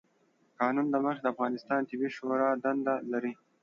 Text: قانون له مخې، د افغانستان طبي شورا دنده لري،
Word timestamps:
قانون 0.59 0.85
له 0.93 0.99
مخې، 1.05 1.21
د 1.23 1.27
افغانستان 1.33 1.79
طبي 1.89 2.09
شورا 2.15 2.49
دنده 2.63 2.95
لري، 3.11 3.31